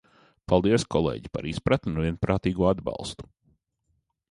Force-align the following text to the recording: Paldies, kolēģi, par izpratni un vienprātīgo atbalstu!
Paldies, 0.53 0.85
kolēģi, 0.95 1.31
par 1.37 1.47
izpratni 1.51 1.93
un 1.95 2.01
vienprātīgo 2.07 2.69
atbalstu! 2.73 3.31